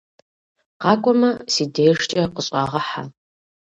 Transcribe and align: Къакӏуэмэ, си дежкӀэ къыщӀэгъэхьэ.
Къакӏуэмэ, 0.81 1.29
си 1.53 1.63
дежкӀэ 1.73 2.23
къыщӀэгъэхьэ. 2.33 3.03